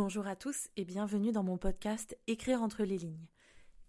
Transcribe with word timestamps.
Bonjour 0.00 0.28
à 0.28 0.36
tous 0.36 0.68
et 0.76 0.84
bienvenue 0.84 1.32
dans 1.32 1.42
mon 1.42 1.58
podcast 1.58 2.16
Écrire 2.28 2.62
entre 2.62 2.84
les 2.84 2.98
lignes. 2.98 3.26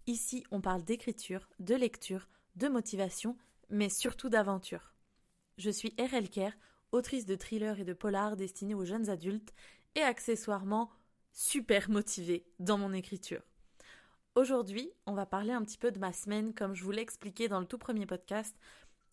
Ici, 0.08 0.42
on 0.50 0.60
parle 0.60 0.82
d'écriture, 0.82 1.48
de 1.60 1.76
lecture, 1.76 2.26
de 2.56 2.66
motivation, 2.66 3.36
mais 3.68 3.88
surtout 3.88 4.28
d'aventure. 4.28 4.92
Je 5.56 5.70
suis 5.70 5.94
R.L. 6.00 6.28
Kerr, 6.28 6.50
autrice 6.90 7.26
de 7.26 7.36
thrillers 7.36 7.78
et 7.78 7.84
de 7.84 7.92
polars 7.92 8.34
destinés 8.34 8.74
aux 8.74 8.84
jeunes 8.84 9.08
adultes 9.08 9.54
et 9.94 10.00
accessoirement 10.00 10.90
super 11.32 11.88
motivée 11.88 12.44
dans 12.58 12.76
mon 12.76 12.92
écriture. 12.92 13.42
Aujourd'hui, 14.34 14.90
on 15.06 15.14
va 15.14 15.26
parler 15.26 15.52
un 15.52 15.62
petit 15.62 15.78
peu 15.78 15.92
de 15.92 16.00
ma 16.00 16.12
semaine 16.12 16.54
comme 16.54 16.74
je 16.74 16.82
vous 16.82 16.90
l'ai 16.90 17.02
expliqué 17.02 17.46
dans 17.46 17.60
le 17.60 17.66
tout 17.66 17.78
premier 17.78 18.06
podcast. 18.06 18.56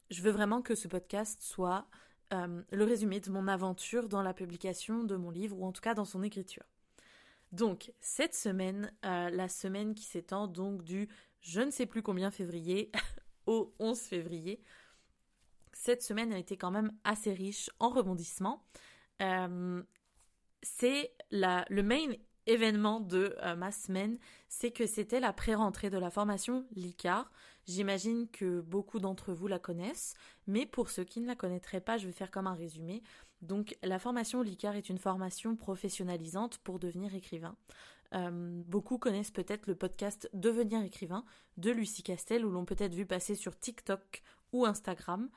Je 0.09 0.23
veux 0.23 0.31
vraiment 0.31 0.63
que 0.63 0.73
ce 0.73 0.87
podcast 0.87 1.43
soit 1.43 1.85
euh, 2.33 2.63
le 2.71 2.83
résumé 2.83 3.19
de 3.19 3.29
mon 3.29 3.47
aventure 3.47 4.09
dans 4.09 4.23
la 4.23 4.33
publication 4.33 5.03
de 5.03 5.15
mon 5.15 5.29
livre 5.29 5.59
ou 5.59 5.63
en 5.63 5.71
tout 5.71 5.81
cas 5.81 5.93
dans 5.93 6.03
son 6.03 6.23
écriture. 6.23 6.63
Donc, 7.51 7.93
cette 7.99 8.35
semaine, 8.35 8.91
euh, 9.05 9.29
la 9.29 9.47
semaine 9.47 9.95
qui 9.95 10.03
s'étend 10.03 10.47
donc 10.47 10.83
du 10.83 11.07
je 11.39 11.61
ne 11.61 11.71
sais 11.71 11.85
plus 11.85 12.01
combien 12.01 12.31
février 12.31 12.91
au 13.45 13.73
11 13.79 13.99
février, 13.99 14.61
cette 15.71 16.01
semaine 16.01 16.33
a 16.33 16.37
été 16.37 16.57
quand 16.57 16.71
même 16.71 16.91
assez 17.03 17.31
riche 17.31 17.69
en 17.79 17.89
rebondissements. 17.89 18.65
Euh, 19.21 19.81
c'est 20.61 21.13
le 21.31 21.81
main 21.81 22.07
événement 22.47 22.99
de 22.99 23.35
euh, 23.43 23.55
ma 23.55 23.71
semaine, 23.71 24.17
c'est 24.47 24.71
que 24.71 24.87
c'était 24.87 25.19
la 25.19 25.33
pré-rentrée 25.33 25.89
de 25.89 25.97
la 25.97 26.09
formation 26.09 26.65
LICAR. 26.75 27.29
J'imagine 27.67 28.29
que 28.29 28.61
beaucoup 28.61 28.99
d'entre 28.99 29.33
vous 29.33 29.47
la 29.47 29.59
connaissent, 29.59 30.15
mais 30.47 30.65
pour 30.65 30.89
ceux 30.89 31.03
qui 31.03 31.19
ne 31.19 31.27
la 31.27 31.35
connaîtraient 31.35 31.81
pas, 31.81 31.97
je 31.97 32.07
vais 32.07 32.13
faire 32.13 32.31
comme 32.31 32.47
un 32.47 32.53
résumé. 32.53 33.03
Donc 33.41 33.77
la 33.83 33.99
formation 33.99 34.41
LICAR 34.41 34.75
est 34.75 34.89
une 34.89 34.97
formation 34.97 35.55
professionnalisante 35.55 36.57
pour 36.59 36.79
devenir 36.79 37.13
écrivain. 37.13 37.55
Euh, 38.13 38.61
beaucoup 38.65 38.97
connaissent 38.97 39.31
peut-être 39.31 39.67
le 39.67 39.75
podcast 39.75 40.29
Devenir 40.33 40.81
écrivain 40.81 41.25
de 41.57 41.71
Lucie 41.71 42.03
Castel, 42.03 42.45
où 42.45 42.51
l'on 42.51 42.65
peut-être 42.65 42.93
vu 42.93 43.05
passer 43.05 43.35
sur 43.35 43.57
TikTok 43.57 44.23
ou 44.53 44.65
Instagram. 44.65 45.29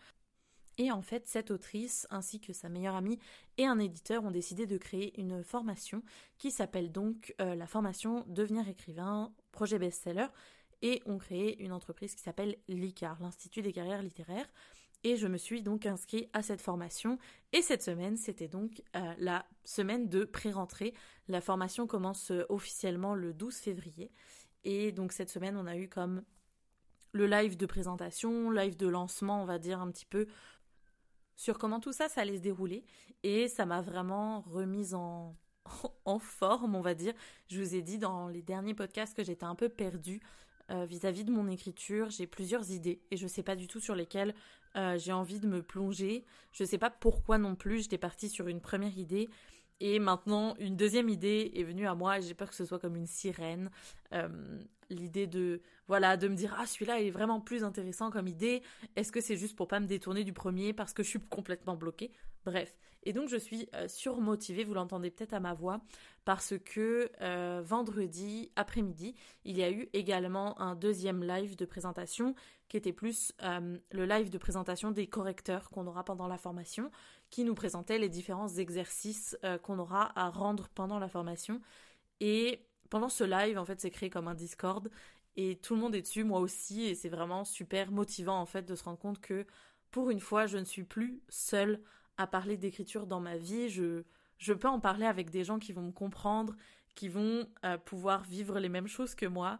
Et 0.78 0.90
en 0.92 1.02
fait, 1.02 1.26
cette 1.26 1.50
autrice, 1.50 2.06
ainsi 2.10 2.40
que 2.40 2.52
sa 2.52 2.68
meilleure 2.68 2.94
amie 2.94 3.18
et 3.58 3.66
un 3.66 3.78
éditeur, 3.78 4.24
ont 4.24 4.30
décidé 4.30 4.66
de 4.66 4.78
créer 4.78 5.18
une 5.20 5.42
formation 5.42 6.02
qui 6.38 6.50
s'appelle 6.50 6.90
donc 6.90 7.34
euh, 7.40 7.54
la 7.54 7.66
formation 7.66 8.24
Devenir 8.28 8.68
écrivain, 8.68 9.32
projet 9.52 9.78
best-seller, 9.78 10.28
et 10.82 11.02
ont 11.04 11.18
créé 11.18 11.62
une 11.62 11.72
entreprise 11.72 12.14
qui 12.14 12.22
s'appelle 12.22 12.56
l'ICAR, 12.68 13.18
l'Institut 13.20 13.60
des 13.62 13.72
carrières 13.72 14.02
littéraires. 14.02 14.48
Et 15.02 15.16
je 15.16 15.26
me 15.26 15.38
suis 15.38 15.62
donc 15.62 15.86
inscrit 15.86 16.28
à 16.32 16.42
cette 16.42 16.60
formation. 16.60 17.18
Et 17.52 17.62
cette 17.62 17.82
semaine, 17.82 18.16
c'était 18.16 18.48
donc 18.48 18.82
euh, 18.96 19.14
la 19.18 19.46
semaine 19.64 20.08
de 20.08 20.24
pré-rentrée. 20.24 20.94
La 21.28 21.40
formation 21.40 21.86
commence 21.86 22.30
euh, 22.30 22.44
officiellement 22.48 23.14
le 23.14 23.32
12 23.32 23.56
février. 23.56 24.12
Et 24.64 24.92
donc 24.92 25.12
cette 25.12 25.30
semaine, 25.30 25.56
on 25.56 25.66
a 25.66 25.76
eu 25.76 25.88
comme 25.88 26.22
le 27.12 27.26
live 27.26 27.56
de 27.56 27.66
présentation, 27.66 28.50
live 28.50 28.76
de 28.76 28.86
lancement, 28.86 29.42
on 29.42 29.46
va 29.46 29.58
dire 29.58 29.80
un 29.80 29.90
petit 29.90 30.06
peu 30.06 30.26
sur 31.34 31.58
comment 31.58 31.80
tout 31.80 31.92
ça, 31.92 32.06
allait 32.16 32.36
se 32.36 32.42
dérouler. 32.42 32.84
Et 33.22 33.48
ça 33.48 33.64
m'a 33.64 33.80
vraiment 33.80 34.42
remise 34.42 34.94
en 36.04 36.18
forme, 36.18 36.74
on 36.74 36.82
va 36.82 36.94
dire. 36.94 37.14
Je 37.48 37.58
vous 37.58 37.74
ai 37.74 37.80
dit 37.80 37.96
dans 37.96 38.28
les 38.28 38.42
derniers 38.42 38.74
podcasts 38.74 39.16
que 39.16 39.24
j'étais 39.24 39.44
un 39.44 39.54
peu 39.54 39.70
perdue 39.70 40.20
euh, 40.70 40.84
vis-à-vis 40.84 41.24
de 41.24 41.32
mon 41.32 41.48
écriture. 41.48 42.10
J'ai 42.10 42.26
plusieurs 42.26 42.70
idées 42.70 43.00
et 43.10 43.16
je 43.16 43.24
ne 43.24 43.28
sais 43.28 43.42
pas 43.42 43.56
du 43.56 43.66
tout 43.66 43.80
sur 43.80 43.94
lesquelles 43.94 44.34
euh, 44.76 44.98
j'ai 44.98 45.12
envie 45.12 45.40
de 45.40 45.46
me 45.46 45.62
plonger. 45.62 46.24
Je 46.52 46.62
ne 46.62 46.68
sais 46.68 46.78
pas 46.78 46.90
pourquoi 46.90 47.38
non 47.38 47.56
plus. 47.56 47.82
J'étais 47.82 47.98
partie 47.98 48.28
sur 48.28 48.48
une 48.48 48.60
première 48.60 48.96
idée 48.96 49.28
et 49.80 49.98
maintenant 49.98 50.54
une 50.58 50.76
deuxième 50.76 51.08
idée 51.08 51.52
est 51.54 51.64
venue 51.64 51.86
à 51.86 51.94
moi 51.94 52.18
et 52.18 52.22
j'ai 52.22 52.34
peur 52.34 52.50
que 52.50 52.54
ce 52.54 52.64
soit 52.64 52.78
comme 52.78 52.96
une 52.96 53.06
sirène. 53.06 53.70
Euh, 54.12 54.28
l'idée 54.90 55.26
de 55.26 55.62
voilà 55.88 56.16
de 56.16 56.28
me 56.28 56.34
dire 56.34 56.54
ah 56.58 56.66
celui-là 56.66 57.00
est 57.00 57.10
vraiment 57.10 57.40
plus 57.40 57.64
intéressant 57.64 58.10
comme 58.10 58.28
idée. 58.28 58.62
Est-ce 58.96 59.10
que 59.10 59.20
c'est 59.20 59.36
juste 59.36 59.56
pour 59.56 59.68
pas 59.68 59.80
me 59.80 59.86
détourner 59.86 60.24
du 60.24 60.32
premier 60.32 60.72
parce 60.72 60.92
que 60.92 61.02
je 61.02 61.08
suis 61.08 61.20
complètement 61.20 61.76
bloquée? 61.76 62.12
Bref. 62.44 62.76
Et 63.02 63.12
donc 63.12 63.28
je 63.28 63.36
suis 63.36 63.68
euh, 63.74 63.88
surmotivée, 63.88 64.64
vous 64.64 64.74
l'entendez 64.74 65.10
peut-être 65.10 65.32
à 65.32 65.40
ma 65.40 65.54
voix, 65.54 65.80
parce 66.24 66.54
que 66.64 67.10
euh, 67.20 67.62
vendredi 67.64 68.50
après-midi, 68.56 69.14
il 69.44 69.56
y 69.56 69.62
a 69.62 69.70
eu 69.70 69.88
également 69.92 70.60
un 70.60 70.74
deuxième 70.74 71.24
live 71.24 71.56
de 71.56 71.64
présentation 71.64 72.34
qui 72.68 72.76
était 72.76 72.92
plus 72.92 73.32
euh, 73.42 73.78
le 73.90 74.06
live 74.06 74.30
de 74.30 74.38
présentation 74.38 74.90
des 74.90 75.06
correcteurs 75.06 75.70
qu'on 75.70 75.86
aura 75.86 76.04
pendant 76.04 76.28
la 76.28 76.38
formation, 76.38 76.90
qui 77.30 77.44
nous 77.44 77.54
présentait 77.54 77.98
les 77.98 78.08
différents 78.08 78.48
exercices 78.48 79.36
qu'on 79.62 79.78
aura 79.78 80.18
à 80.18 80.30
rendre 80.30 80.68
pendant 80.74 80.98
la 80.98 81.08
formation. 81.08 81.60
Et 82.20 82.66
pendant 82.90 83.08
ce 83.08 83.24
live, 83.24 83.56
en 83.56 83.64
fait, 83.64 83.80
c'est 83.80 83.90
créé 83.90 84.10
comme 84.10 84.28
un 84.28 84.34
Discord 84.34 84.90
et 85.36 85.56
tout 85.56 85.74
le 85.74 85.80
monde 85.80 85.94
est 85.94 86.02
dessus, 86.02 86.24
moi 86.24 86.40
aussi, 86.40 86.82
et 86.82 86.94
c'est 86.94 87.08
vraiment 87.08 87.44
super 87.44 87.90
motivant 87.92 88.40
en 88.40 88.46
fait 88.46 88.62
de 88.62 88.74
se 88.74 88.84
rendre 88.84 88.98
compte 88.98 89.20
que 89.20 89.46
pour 89.90 90.10
une 90.10 90.20
fois, 90.20 90.46
je 90.46 90.58
ne 90.58 90.64
suis 90.64 90.84
plus 90.84 91.22
seule 91.28 91.80
à 92.20 92.26
parler 92.26 92.56
d'écriture 92.56 93.06
dans 93.06 93.20
ma 93.20 93.36
vie. 93.36 93.68
Je, 93.68 94.02
je 94.38 94.52
peux 94.52 94.68
en 94.68 94.80
parler 94.80 95.06
avec 95.06 95.30
des 95.30 95.44
gens 95.44 95.58
qui 95.58 95.72
vont 95.72 95.82
me 95.82 95.92
comprendre, 95.92 96.54
qui 96.94 97.08
vont 97.08 97.48
euh, 97.64 97.78
pouvoir 97.78 98.22
vivre 98.24 98.58
les 98.58 98.68
mêmes 98.68 98.88
choses 98.88 99.14
que 99.14 99.26
moi 99.26 99.58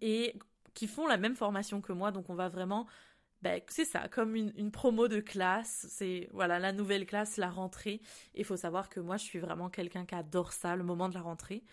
et 0.00 0.38
qui 0.74 0.86
font 0.86 1.06
la 1.06 1.16
même 1.16 1.34
formation 1.34 1.80
que 1.80 1.92
moi. 1.92 2.12
Donc 2.12 2.30
on 2.30 2.34
va 2.34 2.48
vraiment, 2.48 2.86
ben, 3.42 3.60
c'est 3.68 3.84
ça, 3.84 4.08
comme 4.08 4.36
une, 4.36 4.52
une, 4.56 4.70
promo 4.70 5.08
de 5.08 5.20
classe. 5.20 5.86
C'est 5.90 6.28
voilà 6.32 6.58
la 6.58 6.72
nouvelle 6.72 7.06
classe, 7.06 7.36
la 7.36 7.50
rentrée. 7.50 8.00
Il 8.34 8.44
faut 8.44 8.56
savoir 8.56 8.88
que 8.88 9.00
moi 9.00 9.16
je 9.16 9.24
suis 9.24 9.38
vraiment 9.38 9.68
quelqu'un 9.68 10.04
qui 10.04 10.14
adore 10.14 10.52
ça, 10.52 10.76
le 10.76 10.84
moment 10.84 11.08
de 11.08 11.14
la 11.14 11.22
rentrée. 11.22 11.64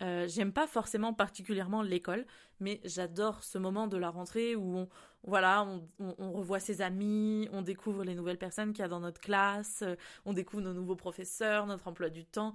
Euh, 0.00 0.26
j'aime 0.26 0.52
pas 0.52 0.66
forcément 0.66 1.12
particulièrement 1.12 1.82
l'école, 1.82 2.26
mais 2.60 2.80
j'adore 2.84 3.44
ce 3.44 3.58
moment 3.58 3.86
de 3.86 3.96
la 3.96 4.10
rentrée 4.10 4.56
où 4.56 4.78
on, 4.78 4.88
voilà, 5.24 5.68
on, 5.98 6.32
revoit 6.32 6.60
ses 6.60 6.80
amis, 6.80 7.48
on 7.52 7.62
découvre 7.62 8.02
les 8.02 8.14
nouvelles 8.14 8.38
personnes 8.38 8.72
qu'il 8.72 8.80
y 8.80 8.84
a 8.84 8.88
dans 8.88 9.00
notre 9.00 9.20
classe, 9.20 9.82
euh, 9.82 9.94
on 10.24 10.32
découvre 10.32 10.62
nos 10.62 10.72
nouveaux 10.72 10.96
professeurs, 10.96 11.66
notre 11.66 11.86
emploi 11.88 12.08
du 12.08 12.24
temps. 12.24 12.54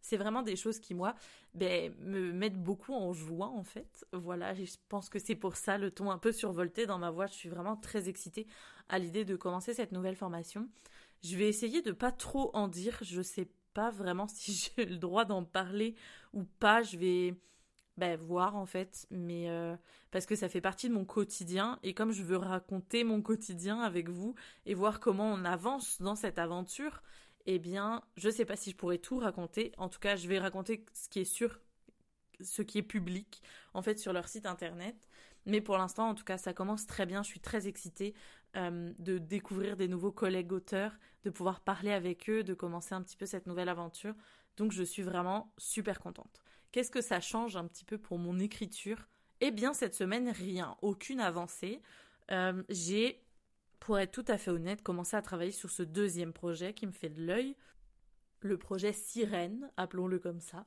C'est 0.00 0.16
vraiment 0.16 0.42
des 0.42 0.54
choses 0.54 0.78
qui, 0.78 0.94
moi, 0.94 1.16
ben, 1.54 1.92
me 1.98 2.32
mettent 2.32 2.62
beaucoup 2.62 2.94
en 2.94 3.12
joie, 3.12 3.48
en 3.48 3.64
fait. 3.64 4.06
Voilà, 4.12 4.54
je 4.54 4.76
pense 4.88 5.08
que 5.08 5.18
c'est 5.18 5.34
pour 5.34 5.56
ça 5.56 5.78
le 5.78 5.90
ton 5.90 6.12
un 6.12 6.18
peu 6.18 6.30
survolté 6.30 6.86
dans 6.86 6.98
ma 6.98 7.10
voix. 7.10 7.26
Je 7.26 7.34
suis 7.34 7.48
vraiment 7.48 7.76
très 7.76 8.08
excitée 8.08 8.46
à 8.88 9.00
l'idée 9.00 9.24
de 9.24 9.34
commencer 9.34 9.74
cette 9.74 9.90
nouvelle 9.90 10.14
formation. 10.14 10.68
Je 11.24 11.36
vais 11.36 11.48
essayer 11.48 11.82
de 11.82 11.90
pas 11.90 12.12
trop 12.12 12.54
en 12.54 12.68
dire. 12.68 12.98
Je 13.02 13.20
sais 13.20 13.48
pas 13.76 13.90
vraiment 13.90 14.26
si 14.26 14.52
j'ai 14.76 14.86
le 14.86 14.96
droit 14.96 15.26
d'en 15.26 15.44
parler 15.44 15.94
ou 16.32 16.44
pas. 16.44 16.82
Je 16.82 16.96
vais 16.96 17.34
ben, 17.98 18.18
voir 18.18 18.56
en 18.56 18.66
fait, 18.66 19.06
mais 19.10 19.50
euh, 19.50 19.76
parce 20.10 20.24
que 20.26 20.34
ça 20.34 20.48
fait 20.48 20.62
partie 20.62 20.88
de 20.88 20.94
mon 20.94 21.04
quotidien 21.04 21.78
et 21.82 21.92
comme 21.92 22.12
je 22.12 22.22
veux 22.22 22.38
raconter 22.38 23.04
mon 23.04 23.20
quotidien 23.20 23.80
avec 23.80 24.08
vous 24.08 24.34
et 24.64 24.74
voir 24.74 24.98
comment 24.98 25.30
on 25.30 25.44
avance 25.44 26.00
dans 26.00 26.14
cette 26.14 26.38
aventure, 26.38 27.02
eh 27.44 27.58
bien, 27.58 28.02
je 28.16 28.30
sais 28.30 28.46
pas 28.46 28.56
si 28.56 28.70
je 28.70 28.76
pourrais 28.76 28.98
tout 28.98 29.18
raconter. 29.18 29.72
En 29.76 29.88
tout 29.88 30.00
cas, 30.00 30.16
je 30.16 30.26
vais 30.26 30.38
raconter 30.38 30.84
ce 30.94 31.08
qui 31.10 31.20
est 31.20 31.24
sûr, 31.24 31.60
ce 32.40 32.62
qui 32.62 32.78
est 32.78 32.82
public 32.82 33.42
en 33.74 33.82
fait 33.82 33.98
sur 33.98 34.12
leur 34.14 34.28
site 34.28 34.46
internet. 34.46 34.96
Mais 35.44 35.60
pour 35.60 35.78
l'instant, 35.78 36.08
en 36.08 36.14
tout 36.14 36.24
cas, 36.24 36.38
ça 36.38 36.52
commence 36.54 36.86
très 36.86 37.06
bien. 37.06 37.22
Je 37.22 37.28
suis 37.28 37.40
très 37.40 37.68
excitée 37.68 38.14
euh, 38.56 38.92
de 38.98 39.18
découvrir 39.18 39.76
des 39.76 39.88
nouveaux 39.88 40.12
collègues 40.12 40.52
auteurs, 40.52 40.92
de 41.24 41.30
pouvoir 41.30 41.60
parler 41.60 41.92
avec 41.92 42.30
eux, 42.30 42.42
de 42.42 42.54
commencer 42.54 42.94
un 42.94 43.02
petit 43.02 43.16
peu 43.16 43.26
cette 43.26 43.46
nouvelle 43.46 43.68
aventure. 43.68 44.14
Donc 44.56 44.72
je 44.72 44.82
suis 44.82 45.02
vraiment 45.02 45.52
super 45.58 46.00
contente. 46.00 46.42
Qu'est-ce 46.72 46.90
que 46.90 47.02
ça 47.02 47.20
change 47.20 47.56
un 47.56 47.66
petit 47.66 47.84
peu 47.84 47.98
pour 47.98 48.18
mon 48.18 48.38
écriture? 48.38 49.08
Eh 49.40 49.50
bien 49.50 49.74
cette 49.74 49.94
semaine, 49.94 50.30
rien, 50.30 50.76
aucune 50.82 51.20
avancée. 51.20 51.82
Euh, 52.30 52.62
j'ai, 52.68 53.22
pour 53.78 53.98
être 53.98 54.12
tout 54.12 54.24
à 54.28 54.38
fait 54.38 54.50
honnête, 54.50 54.82
commencé 54.82 55.16
à 55.16 55.22
travailler 55.22 55.52
sur 55.52 55.70
ce 55.70 55.82
deuxième 55.82 56.32
projet 56.32 56.72
qui 56.72 56.86
me 56.86 56.92
fait 56.92 57.10
de 57.10 57.22
l'œil, 57.22 57.56
le 58.40 58.56
projet 58.56 58.92
Sirène, 58.92 59.70
appelons-le 59.76 60.18
comme 60.18 60.40
ça. 60.40 60.66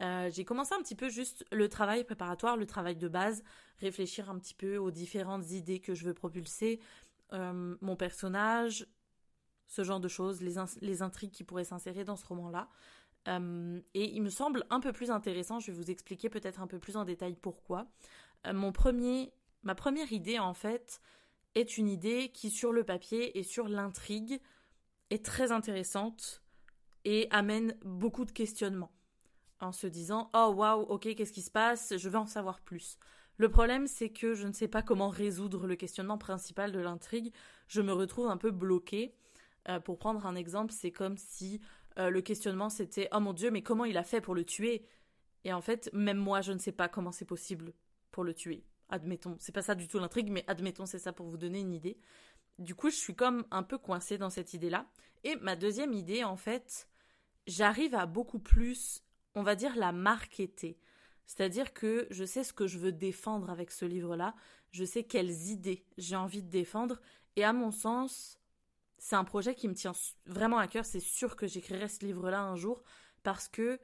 Euh, 0.00 0.30
j'ai 0.32 0.44
commencé 0.44 0.74
un 0.74 0.82
petit 0.82 0.94
peu 0.94 1.08
juste 1.08 1.44
le 1.52 1.68
travail 1.68 2.04
préparatoire, 2.04 2.56
le 2.56 2.66
travail 2.66 2.96
de 2.96 3.08
base, 3.08 3.42
réfléchir 3.78 4.30
un 4.30 4.38
petit 4.38 4.54
peu 4.54 4.78
aux 4.78 4.90
différentes 4.90 5.50
idées 5.50 5.80
que 5.80 5.94
je 5.94 6.06
veux 6.06 6.14
propulser, 6.14 6.80
euh, 7.32 7.76
mon 7.80 7.96
personnage, 7.96 8.86
ce 9.66 9.84
genre 9.84 10.00
de 10.00 10.08
choses, 10.08 10.42
les, 10.42 11.02
intrigues 11.02 11.30
qui 11.30 11.44
pourraient 11.44 11.64
s'insérer 11.64 12.04
dans 12.04 12.16
ce 12.16 12.26
roman-là. 12.26 12.68
Euh, 13.28 13.80
et 13.94 14.14
il 14.14 14.22
me 14.22 14.30
semble 14.30 14.64
un 14.70 14.80
peu 14.80 14.92
plus 14.92 15.10
intéressant, 15.10 15.60
je 15.60 15.70
vais 15.70 15.76
vous 15.76 15.90
expliquer 15.90 16.28
peut-être 16.28 16.60
un 16.60 16.66
peu 16.66 16.78
plus 16.78 16.96
en 16.96 17.04
détail 17.04 17.36
pourquoi. 17.36 17.86
Euh, 18.46 18.52
mon 18.52 18.72
premier, 18.72 19.32
ma 19.62 19.74
première 19.74 20.12
idée 20.12 20.38
en 20.38 20.54
fait 20.54 21.00
est 21.54 21.76
une 21.76 21.88
idée 21.88 22.30
qui 22.32 22.50
sur 22.50 22.72
le 22.72 22.82
papier 22.82 23.38
et 23.38 23.42
sur 23.42 23.68
l'intrigue 23.68 24.40
est 25.10 25.24
très 25.24 25.52
intéressante 25.52 26.42
et 27.04 27.28
amène 27.30 27.76
beaucoup 27.84 28.24
de 28.24 28.32
questionnements 28.32 28.92
en 29.60 29.72
se 29.72 29.86
disant 29.86 30.30
oh 30.34 30.54
waouh 30.56 30.82
ok 30.82 31.14
qu'est-ce 31.14 31.32
qui 31.32 31.42
se 31.42 31.50
passe? 31.50 31.96
Je 31.96 32.08
veux 32.08 32.18
en 32.18 32.26
savoir 32.26 32.60
plus 32.60 32.98
le 33.40 33.48
problème, 33.48 33.86
c'est 33.86 34.10
que 34.10 34.34
je 34.34 34.46
ne 34.46 34.52
sais 34.52 34.68
pas 34.68 34.82
comment 34.82 35.08
résoudre 35.08 35.66
le 35.66 35.74
questionnement 35.74 36.18
principal 36.18 36.72
de 36.72 36.78
l'intrigue. 36.78 37.32
Je 37.68 37.80
me 37.80 37.90
retrouve 37.90 38.28
un 38.28 38.36
peu 38.36 38.50
bloquée. 38.50 39.14
Euh, 39.70 39.80
pour 39.80 39.98
prendre 39.98 40.26
un 40.26 40.34
exemple, 40.34 40.74
c'est 40.74 40.90
comme 40.90 41.16
si 41.16 41.58
euh, 41.98 42.10
le 42.10 42.20
questionnement 42.20 42.68
c'était 42.68 43.08
oh 43.12 43.20
mon 43.20 43.32
dieu 43.32 43.50
mais 43.50 43.62
comment 43.62 43.86
il 43.86 43.96
a 43.96 44.04
fait 44.04 44.20
pour 44.20 44.34
le 44.34 44.44
tuer? 44.44 44.84
Et 45.44 45.54
en 45.54 45.62
fait 45.62 45.88
même 45.94 46.18
moi 46.18 46.42
je 46.42 46.52
ne 46.52 46.58
sais 46.58 46.70
pas 46.70 46.90
comment 46.90 47.12
c'est 47.12 47.24
possible 47.24 47.72
pour 48.10 48.24
le 48.24 48.34
tuer 48.34 48.62
admettons. 48.90 49.36
C'est 49.38 49.52
pas 49.52 49.62
ça 49.62 49.74
du 49.74 49.88
tout 49.88 49.98
l'intrigue 49.98 50.30
mais 50.30 50.44
admettons 50.46 50.84
c'est 50.84 50.98
ça 50.98 51.14
pour 51.14 51.26
vous 51.26 51.38
donner 51.38 51.60
une 51.60 51.72
idée. 51.72 51.96
Du 52.58 52.74
coup 52.74 52.90
je 52.90 52.96
suis 52.96 53.14
comme 53.14 53.46
un 53.50 53.62
peu 53.62 53.78
coincée 53.78 54.18
dans 54.18 54.28
cette 54.28 54.52
idée 54.52 54.68
là 54.68 54.86
et 55.24 55.36
ma 55.36 55.56
deuxième 55.56 55.94
idée 55.94 56.24
en 56.24 56.36
fait 56.36 56.88
j'arrive 57.46 57.94
à 57.94 58.04
beaucoup 58.04 58.38
plus 58.38 59.02
on 59.34 59.42
va 59.42 59.54
dire 59.54 59.76
la 59.76 59.92
marketer 59.92 60.78
c'est-à-dire 61.30 61.72
que 61.72 62.08
je 62.10 62.24
sais 62.24 62.42
ce 62.42 62.52
que 62.52 62.66
je 62.66 62.76
veux 62.76 62.90
défendre 62.90 63.50
avec 63.50 63.70
ce 63.70 63.84
livre-là, 63.84 64.34
je 64.72 64.84
sais 64.84 65.04
quelles 65.04 65.30
idées 65.30 65.86
j'ai 65.96 66.16
envie 66.16 66.42
de 66.42 66.50
défendre, 66.50 67.00
et 67.36 67.44
à 67.44 67.52
mon 67.52 67.70
sens, 67.70 68.40
c'est 68.98 69.14
un 69.14 69.22
projet 69.22 69.54
qui 69.54 69.68
me 69.68 69.74
tient 69.74 69.92
vraiment 70.26 70.58
à 70.58 70.66
cœur, 70.66 70.84
c'est 70.84 70.98
sûr 70.98 71.36
que 71.36 71.46
j'écrirai 71.46 71.86
ce 71.86 72.04
livre-là 72.04 72.42
un 72.42 72.56
jour, 72.56 72.82
parce 73.22 73.46
que 73.46 73.78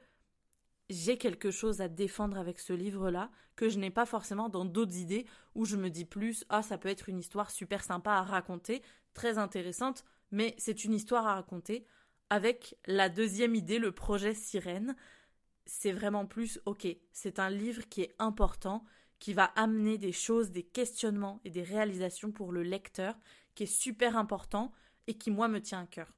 j'ai 0.89 1.17
quelque 1.17 1.49
chose 1.49 1.79
à 1.79 1.87
défendre 1.87 2.37
avec 2.37 2.59
ce 2.59 2.73
livre-là 2.73 3.31
que 3.55 3.69
je 3.69 3.79
n'ai 3.79 3.91
pas 3.91 4.05
forcément 4.05 4.49
dans 4.49 4.65
d'autres 4.65 4.97
idées 4.97 5.25
où 5.55 5.63
je 5.63 5.77
me 5.77 5.89
dis 5.89 6.05
plus 6.05 6.43
ah 6.49 6.61
ça 6.61 6.77
peut 6.77 6.89
être 6.89 7.07
une 7.07 7.17
histoire 7.17 7.49
super 7.49 7.81
sympa 7.81 8.11
à 8.11 8.23
raconter, 8.23 8.81
très 9.13 9.37
intéressante, 9.37 10.03
mais 10.31 10.53
c'est 10.57 10.83
une 10.83 10.93
histoire 10.93 11.25
à 11.25 11.35
raconter 11.35 11.85
avec 12.29 12.75
la 12.87 13.07
deuxième 13.07 13.55
idée, 13.55 13.79
le 13.79 13.93
projet 13.93 14.33
Sirène, 14.33 14.97
c'est 15.67 15.91
vraiment 15.91 16.25
plus, 16.25 16.59
ok, 16.65 16.87
c'est 17.11 17.39
un 17.39 17.49
livre 17.49 17.87
qui 17.89 18.01
est 18.01 18.15
important, 18.19 18.83
qui 19.19 19.33
va 19.33 19.45
amener 19.55 19.97
des 19.97 20.11
choses, 20.11 20.51
des 20.51 20.63
questionnements 20.63 21.41
et 21.43 21.49
des 21.49 21.63
réalisations 21.63 22.31
pour 22.31 22.51
le 22.51 22.63
lecteur, 22.63 23.15
qui 23.53 23.63
est 23.63 23.65
super 23.65 24.17
important 24.17 24.71
et 25.07 25.17
qui, 25.17 25.29
moi, 25.29 25.47
me 25.47 25.61
tient 25.61 25.81
à 25.81 25.87
cœur. 25.87 26.13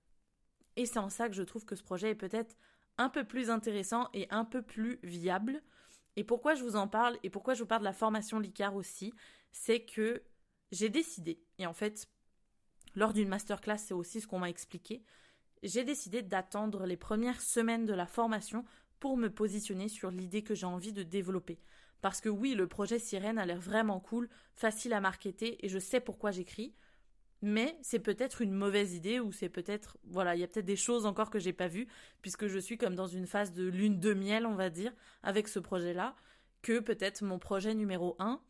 Et 0.76 0.86
c'est 0.86 1.00
en 1.00 1.10
ça 1.10 1.28
que 1.28 1.36
je 1.36 1.44
trouve 1.44 1.66
que 1.66 1.76
ce 1.76 1.84
projet 1.84 2.12
est 2.12 2.16
peut-être 2.16 2.56
un 2.98 3.10
peu 3.10 3.24
plus 3.24 3.50
intéressant 3.50 4.10
et 4.14 4.28
un 4.30 4.46
peu 4.46 4.62
plus 4.62 5.00
viable. 5.04 5.62
Et 6.16 6.24
pourquoi 6.24 6.56
je 6.56 6.64
vous 6.64 6.76
en 6.76 6.88
parle 6.88 7.18
et 7.24 7.30
pourquoi 7.30 7.54
je 7.54 7.62
vous 7.62 7.68
parle 7.68 7.82
de 7.82 7.86
la 7.86 7.94
formation 7.94 8.40
LICAR 8.40 8.76
aussi, 8.76 9.14
c'est 9.52 9.82
que 9.82 10.22
j'ai 10.72 10.90
décidé, 10.90 11.42
et 11.58 11.66
en 11.66 11.74
fait, 11.74 12.08
lors 12.96 13.14
d'une 13.14 13.30
masterclass, 13.30 13.78
c'est 13.78 13.94
aussi 13.94 14.22
ce 14.22 14.28
qu'on 14.28 14.40
m'a 14.40 14.50
expliqué, 14.50 15.04
j'ai 15.64 15.84
décidé 15.84 16.22
d'attendre 16.22 16.86
les 16.86 16.98
premières 16.98 17.42
semaines 17.42 17.86
de 17.86 17.94
la 17.94 18.06
formation 18.06 18.64
pour 19.00 19.18
me 19.18 19.30
positionner 19.30 19.88
sur 19.88 20.12
l'idée 20.12 20.44
que 20.44 20.56
j'ai 20.56 20.66
envie 20.66 20.94
de 20.94 21.04
développer. 21.04 21.60
Parce 22.02 22.22
que 22.22 22.30
oui, 22.30 22.54
le 22.54 22.68
projet 22.68 23.00
Sirène 23.00 23.38
a 23.38 23.46
l'air 23.46 23.60
vraiment 23.60 24.00
cool, 24.00 24.30
facile 24.56 24.94
à 24.94 25.02
marketer 25.02 25.64
et 25.66 25.70
je 25.70 25.80
sais 25.80 26.00
pourquoi 26.00 26.32
j'écris. 26.32 26.74
Mais 27.42 27.78
c'est 27.82 28.00
peut-être 28.00 28.42
une 28.42 28.54
mauvaise 28.54 28.94
idée 28.94 29.20
ou 29.20 29.32
c'est 29.32 29.50
peut-être 29.50 29.98
voilà, 30.04 30.36
il 30.36 30.42
y 30.42 30.44
a 30.44 30.48
peut-être 30.48 30.66
des 30.66 30.76
choses 30.76 31.06
encore 31.06 31.30
que 31.30 31.40
j'ai 31.40 31.54
pas 31.54 31.68
vues 31.68 31.88
puisque 32.22 32.48
je 32.48 32.60
suis 32.60 32.78
comme 32.78 32.96
dans 32.96 33.08
une 33.08 33.28
phase 33.28 33.54
de 33.54 33.66
lune 33.66 34.00
de 34.00 34.14
miel, 34.14 34.46
on 34.46 34.56
va 34.56 34.70
dire, 34.70 34.94
avec 35.24 35.48
ce 35.48 35.60
projet-là, 35.60 36.16
que 36.62 36.80
peut-être 36.80 37.24
mon 37.24 37.40
projet 37.40 37.74
numéro 37.74 38.16
1 38.20 38.42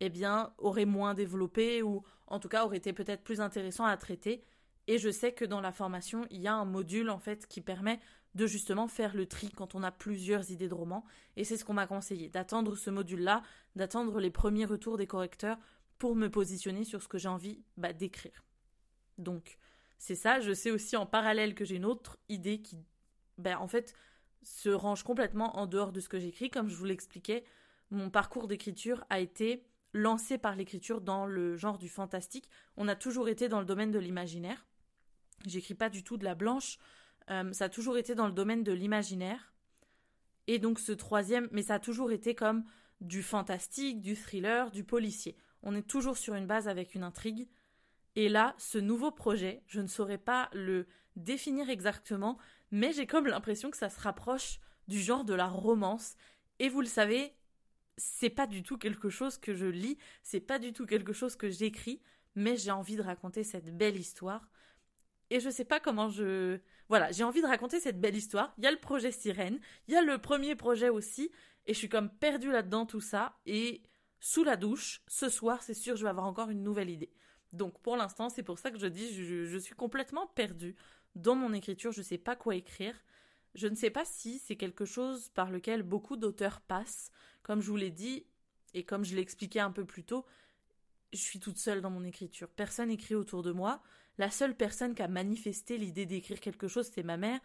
eh 0.00 0.10
bien 0.10 0.52
aurait 0.58 0.84
moins 0.84 1.14
développé 1.14 1.82
ou 1.82 2.02
en 2.26 2.38
tout 2.38 2.48
cas 2.48 2.66
aurait 2.66 2.76
été 2.76 2.92
peut-être 2.92 3.24
plus 3.24 3.40
intéressant 3.40 3.86
à 3.86 3.96
traiter 3.96 4.44
et 4.86 4.98
je 4.98 5.10
sais 5.10 5.32
que 5.32 5.44
dans 5.44 5.60
la 5.60 5.72
formation, 5.72 6.26
il 6.30 6.40
y 6.40 6.46
a 6.46 6.54
un 6.54 6.64
module 6.64 7.10
en 7.10 7.18
fait 7.18 7.46
qui 7.46 7.60
permet 7.60 7.98
de 8.36 8.46
justement 8.46 8.86
faire 8.86 9.16
le 9.16 9.26
tri 9.26 9.50
quand 9.50 9.74
on 9.74 9.82
a 9.82 9.90
plusieurs 9.90 10.50
idées 10.50 10.68
de 10.68 10.74
romans. 10.74 11.04
Et 11.36 11.44
c'est 11.44 11.56
ce 11.56 11.64
qu'on 11.64 11.72
m'a 11.72 11.86
conseillé, 11.86 12.28
d'attendre 12.28 12.76
ce 12.76 12.90
module-là, 12.90 13.42
d'attendre 13.74 14.20
les 14.20 14.30
premiers 14.30 14.66
retours 14.66 14.98
des 14.98 15.06
correcteurs 15.06 15.58
pour 15.98 16.14
me 16.14 16.30
positionner 16.30 16.84
sur 16.84 17.02
ce 17.02 17.08
que 17.08 17.16
j'ai 17.16 17.28
envie 17.28 17.64
bah, 17.78 17.94
d'écrire. 17.94 18.44
Donc, 19.16 19.56
c'est 19.98 20.14
ça. 20.14 20.40
Je 20.40 20.52
sais 20.52 20.70
aussi 20.70 20.96
en 20.96 21.06
parallèle 21.06 21.54
que 21.54 21.64
j'ai 21.64 21.76
une 21.76 21.86
autre 21.86 22.18
idée 22.28 22.60
qui, 22.60 22.76
bah, 23.38 23.58
en 23.58 23.68
fait, 23.68 23.94
se 24.42 24.68
range 24.68 25.02
complètement 25.02 25.56
en 25.56 25.66
dehors 25.66 25.90
de 25.90 26.00
ce 26.00 26.10
que 26.10 26.20
j'écris. 26.20 26.50
Comme 26.50 26.68
je 26.68 26.76
vous 26.76 26.84
l'expliquais, 26.84 27.42
mon 27.90 28.10
parcours 28.10 28.48
d'écriture 28.48 29.04
a 29.08 29.18
été 29.18 29.64
lancé 29.94 30.36
par 30.36 30.56
l'écriture 30.56 31.00
dans 31.00 31.24
le 31.24 31.56
genre 31.56 31.78
du 31.78 31.88
fantastique. 31.88 32.50
On 32.76 32.86
a 32.86 32.96
toujours 32.96 33.30
été 33.30 33.48
dans 33.48 33.60
le 33.60 33.66
domaine 33.66 33.90
de 33.90 33.98
l'imaginaire. 33.98 34.66
J'écris 35.46 35.74
pas 35.74 35.88
du 35.88 36.04
tout 36.04 36.18
de 36.18 36.24
la 36.24 36.34
blanche. 36.34 36.78
Euh, 37.30 37.52
ça 37.52 37.66
a 37.66 37.68
toujours 37.68 37.98
été 37.98 38.14
dans 38.14 38.26
le 38.26 38.32
domaine 38.32 38.62
de 38.62 38.72
l'imaginaire. 38.72 39.52
Et 40.46 40.58
donc 40.58 40.78
ce 40.78 40.92
troisième, 40.92 41.48
mais 41.50 41.62
ça 41.62 41.74
a 41.74 41.78
toujours 41.80 42.12
été 42.12 42.34
comme 42.34 42.64
du 43.00 43.22
fantastique, 43.22 44.00
du 44.00 44.14
thriller, 44.14 44.70
du 44.70 44.84
policier. 44.84 45.36
On 45.62 45.74
est 45.74 45.86
toujours 45.86 46.16
sur 46.16 46.34
une 46.34 46.46
base 46.46 46.68
avec 46.68 46.94
une 46.94 47.02
intrigue. 47.02 47.48
Et 48.14 48.28
là, 48.28 48.54
ce 48.58 48.78
nouveau 48.78 49.10
projet, 49.10 49.62
je 49.66 49.80
ne 49.80 49.88
saurais 49.88 50.18
pas 50.18 50.48
le 50.52 50.86
définir 51.16 51.68
exactement, 51.68 52.38
mais 52.70 52.92
j'ai 52.92 53.06
comme 53.06 53.26
l'impression 53.26 53.70
que 53.70 53.76
ça 53.76 53.90
se 53.90 54.00
rapproche 54.00 54.60
du 54.88 55.00
genre 55.00 55.24
de 55.24 55.34
la 55.34 55.48
romance. 55.48 56.14
Et 56.58 56.68
vous 56.68 56.80
le 56.80 56.86
savez, 56.86 57.34
c'est 57.96 58.30
pas 58.30 58.46
du 58.46 58.62
tout 58.62 58.78
quelque 58.78 59.08
chose 59.08 59.38
que 59.38 59.54
je 59.54 59.66
lis, 59.66 59.98
c'est 60.22 60.40
pas 60.40 60.58
du 60.58 60.72
tout 60.72 60.86
quelque 60.86 61.12
chose 61.12 61.36
que 61.36 61.50
j'écris, 61.50 62.00
mais 62.34 62.56
j'ai 62.56 62.70
envie 62.70 62.96
de 62.96 63.02
raconter 63.02 63.42
cette 63.42 63.76
belle 63.76 63.96
histoire. 63.96 64.48
Et 65.30 65.40
je 65.40 65.50
sais 65.50 65.64
pas 65.64 65.80
comment 65.80 66.08
je 66.08 66.60
voilà, 66.88 67.10
j'ai 67.12 67.24
envie 67.24 67.42
de 67.42 67.46
raconter 67.46 67.80
cette 67.80 68.00
belle 68.00 68.16
histoire. 68.16 68.54
Il 68.58 68.64
y 68.64 68.66
a 68.66 68.70
le 68.70 68.78
projet 68.78 69.10
Sirène, 69.10 69.58
il 69.88 69.94
y 69.94 69.96
a 69.96 70.02
le 70.02 70.18
premier 70.18 70.54
projet 70.54 70.88
aussi, 70.88 71.30
et 71.66 71.74
je 71.74 71.78
suis 71.78 71.88
comme 71.88 72.10
perdue 72.10 72.52
là-dedans 72.52 72.86
tout 72.86 73.00
ça. 73.00 73.36
Et 73.46 73.82
sous 74.20 74.44
la 74.44 74.56
douche, 74.56 75.02
ce 75.08 75.28
soir, 75.28 75.62
c'est 75.62 75.74
sûr, 75.74 75.96
je 75.96 76.04
vais 76.04 76.10
avoir 76.10 76.26
encore 76.26 76.50
une 76.50 76.62
nouvelle 76.62 76.90
idée. 76.90 77.12
Donc 77.52 77.80
pour 77.80 77.96
l'instant, 77.96 78.28
c'est 78.28 78.42
pour 78.42 78.58
ça 78.58 78.70
que 78.70 78.78
je 78.78 78.86
dis, 78.86 79.12
je, 79.12 79.58
suis 79.58 79.74
complètement 79.74 80.26
perdue 80.26 80.76
dans 81.14 81.34
mon 81.34 81.52
écriture, 81.52 81.92
je 81.92 82.00
ne 82.00 82.04
sais 82.04 82.18
pas 82.18 82.36
quoi 82.36 82.54
écrire. 82.54 82.94
Je 83.54 83.68
ne 83.68 83.74
sais 83.74 83.90
pas 83.90 84.04
si 84.04 84.38
c'est 84.38 84.56
quelque 84.56 84.84
chose 84.84 85.30
par 85.30 85.50
lequel 85.50 85.82
beaucoup 85.82 86.16
d'auteurs 86.16 86.60
passent. 86.60 87.10
Comme 87.42 87.62
je 87.62 87.70
vous 87.70 87.76
l'ai 87.76 87.90
dit, 87.90 88.26
et 88.74 88.84
comme 88.84 89.04
je 89.04 89.14
l'ai 89.14 89.22
expliqué 89.22 89.60
un 89.60 89.70
peu 89.70 89.86
plus 89.86 90.04
tôt, 90.04 90.26
je 91.12 91.18
suis 91.18 91.40
toute 91.40 91.56
seule 91.56 91.80
dans 91.80 91.88
mon 91.90 92.04
écriture. 92.04 92.48
Personne 92.50 92.88
n'écrit 92.88 93.14
autour 93.14 93.42
de 93.42 93.52
moi. 93.52 93.82
La 94.18 94.30
seule 94.30 94.56
personne 94.56 94.94
qui 94.94 95.02
a 95.02 95.08
manifesté 95.08 95.78
l'idée 95.78 96.06
d'écrire 96.06 96.40
quelque 96.40 96.68
chose, 96.68 96.90
c'est 96.92 97.02
ma 97.02 97.16
mère. 97.16 97.40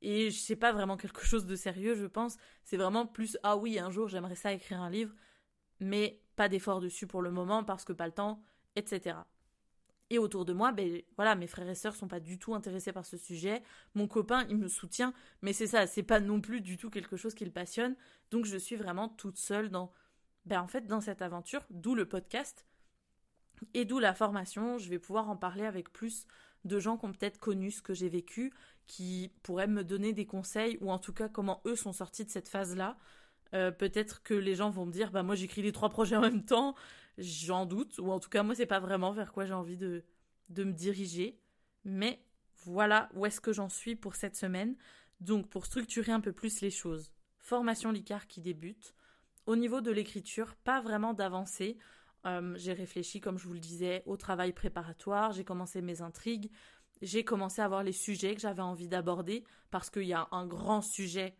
Et 0.00 0.30
je 0.30 0.38
sais 0.38 0.56
pas 0.56 0.72
vraiment 0.72 0.96
quelque 0.96 1.24
chose 1.24 1.46
de 1.46 1.56
sérieux, 1.56 1.94
je 1.94 2.06
pense. 2.06 2.36
C'est 2.64 2.76
vraiment 2.76 3.06
plus 3.06 3.38
ah 3.42 3.56
oui, 3.56 3.78
un 3.78 3.90
jour 3.90 4.08
j'aimerais 4.08 4.36
ça 4.36 4.52
écrire 4.52 4.80
un 4.80 4.90
livre, 4.90 5.14
mais 5.80 6.22
pas 6.36 6.48
d'effort 6.48 6.80
dessus 6.80 7.06
pour 7.06 7.22
le 7.22 7.30
moment 7.30 7.64
parce 7.64 7.84
que 7.84 7.92
pas 7.92 8.06
le 8.06 8.12
temps, 8.12 8.42
etc. 8.76 9.16
Et 10.10 10.18
autour 10.18 10.44
de 10.44 10.52
moi, 10.52 10.72
ben 10.72 11.02
voilà, 11.16 11.34
mes 11.34 11.46
frères 11.46 11.68
et 11.68 11.74
sœurs 11.74 11.94
sont 11.94 12.08
pas 12.08 12.20
du 12.20 12.38
tout 12.38 12.54
intéressés 12.54 12.92
par 12.92 13.04
ce 13.04 13.16
sujet. 13.16 13.62
Mon 13.94 14.08
copain, 14.08 14.46
il 14.48 14.56
me 14.56 14.68
soutient, 14.68 15.12
mais 15.42 15.52
c'est 15.52 15.66
ça, 15.66 15.86
c'est 15.86 16.02
pas 16.02 16.20
non 16.20 16.40
plus 16.40 16.60
du 16.60 16.78
tout 16.78 16.90
quelque 16.90 17.16
chose 17.16 17.34
qui 17.34 17.44
le 17.44 17.50
passionne. 17.50 17.94
Donc 18.30 18.46
je 18.46 18.56
suis 18.56 18.76
vraiment 18.76 19.08
toute 19.08 19.36
seule 19.36 19.68
dans, 19.68 19.92
ben 20.46 20.62
en 20.62 20.68
fait, 20.68 20.86
dans 20.86 21.00
cette 21.00 21.22
aventure, 21.22 21.66
d'où 21.70 21.94
le 21.94 22.08
podcast. 22.08 22.67
Et 23.74 23.84
d'où 23.84 23.98
la 23.98 24.14
formation, 24.14 24.78
je 24.78 24.88
vais 24.88 24.98
pouvoir 24.98 25.28
en 25.28 25.36
parler 25.36 25.64
avec 25.64 25.92
plus 25.92 26.26
de 26.64 26.78
gens 26.78 26.96
qui 26.96 27.06
ont 27.06 27.12
peut-être 27.12 27.38
connu 27.38 27.70
ce 27.70 27.82
que 27.82 27.94
j'ai 27.94 28.08
vécu, 28.08 28.52
qui 28.86 29.32
pourraient 29.42 29.66
me 29.66 29.84
donner 29.84 30.12
des 30.12 30.26
conseils, 30.26 30.78
ou 30.80 30.90
en 30.90 30.98
tout 30.98 31.12
cas 31.12 31.28
comment 31.28 31.60
eux 31.66 31.76
sont 31.76 31.92
sortis 31.92 32.24
de 32.24 32.30
cette 32.30 32.48
phase-là. 32.48 32.96
Euh, 33.54 33.70
peut-être 33.70 34.22
que 34.22 34.34
les 34.34 34.54
gens 34.54 34.70
vont 34.70 34.86
me 34.86 34.92
dire, 34.92 35.10
bah 35.10 35.22
moi 35.22 35.34
j'écris 35.34 35.62
les 35.62 35.72
trois 35.72 35.88
projets 35.88 36.16
en 36.16 36.20
même 36.20 36.44
temps, 36.44 36.74
j'en 37.16 37.66
doute, 37.66 37.98
ou 37.98 38.10
en 38.10 38.20
tout 38.20 38.28
cas 38.28 38.42
moi 38.42 38.54
c'est 38.54 38.66
pas 38.66 38.80
vraiment 38.80 39.12
vers 39.12 39.32
quoi 39.32 39.46
j'ai 39.46 39.54
envie 39.54 39.76
de, 39.76 40.04
me 40.50 40.72
diriger. 40.72 41.38
Mais 41.84 42.22
voilà 42.64 43.08
où 43.14 43.24
est-ce 43.24 43.40
que 43.40 43.52
j'en 43.52 43.68
suis 43.68 43.96
pour 43.96 44.16
cette 44.16 44.36
semaine. 44.36 44.76
Donc 45.20 45.48
pour 45.48 45.66
structurer 45.66 46.12
un 46.12 46.20
peu 46.20 46.32
plus 46.32 46.60
les 46.60 46.70
choses, 46.70 47.12
formation 47.38 47.90
Licard 47.90 48.26
qui 48.26 48.40
débute. 48.40 48.94
Au 49.46 49.56
niveau 49.56 49.80
de 49.80 49.90
l'écriture, 49.90 50.54
pas 50.56 50.80
vraiment 50.80 51.14
d'avancée. 51.14 51.78
Euh, 52.28 52.54
j'ai 52.56 52.72
réfléchi, 52.72 53.20
comme 53.20 53.38
je 53.38 53.46
vous 53.46 53.54
le 53.54 53.60
disais, 53.60 54.02
au 54.06 54.16
travail 54.16 54.52
préparatoire, 54.52 55.32
j'ai 55.32 55.44
commencé 55.44 55.80
mes 55.80 56.02
intrigues, 56.02 56.50
j'ai 57.00 57.24
commencé 57.24 57.62
à 57.62 57.68
voir 57.68 57.82
les 57.82 57.92
sujets 57.92 58.34
que 58.34 58.40
j'avais 58.40 58.62
envie 58.62 58.88
d'aborder, 58.88 59.44
parce 59.70 59.90
qu'il 59.90 60.04
y 60.04 60.12
a 60.12 60.28
un 60.32 60.46
grand 60.46 60.82
sujet 60.82 61.34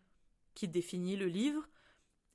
qui 0.54 0.68
définit 0.68 1.16
le 1.16 1.26
livre. 1.26 1.68